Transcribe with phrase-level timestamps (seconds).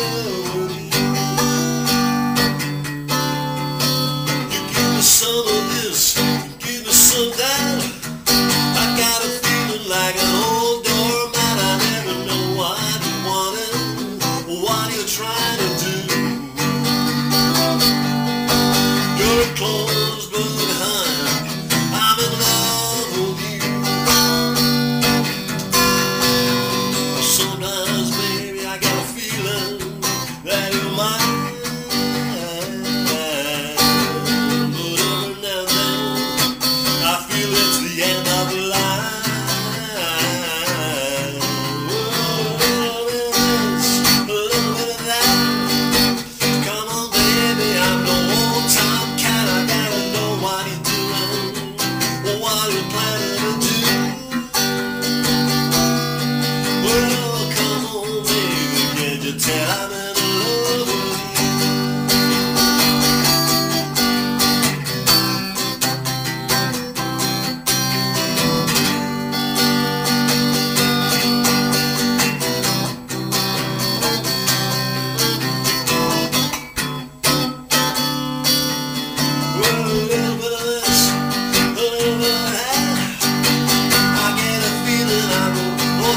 [0.00, 0.89] never be
[52.88, 53.59] planet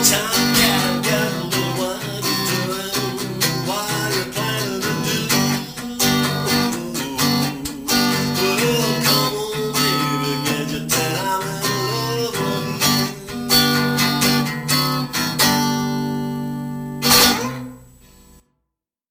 [0.04, 0.33] time.